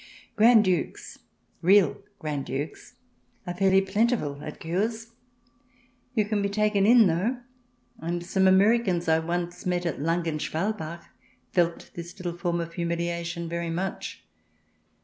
Grand 0.35 0.63
Dukes— 0.65 1.19
real 1.71 2.01
Grand 2.17 2.43
Dukes— 2.47 2.95
are 3.45 3.53
fairly 3.53 3.81
plentiful 3.81 4.41
at 4.43 4.59
Cures. 4.59 5.11
You 6.15 6.25
can 6.25 6.41
be 6.41 6.49
taken 6.49 6.87
in, 6.87 7.05
though, 7.05 7.37
and 7.99 8.25
some 8.25 8.47
Americans 8.47 9.07
I 9.07 9.19
once 9.19 9.63
met 9.67 9.85
at 9.85 10.01
Langen 10.01 10.39
Schwal 10.39 10.75
bach 10.75 11.07
felt 11.51 11.91
this 11.93 12.17
little 12.17 12.35
form 12.35 12.59
of 12.59 12.73
humiliation 12.73 13.47
very 13.47 13.69
much. 13.69 14.23
CH. 14.23 14.27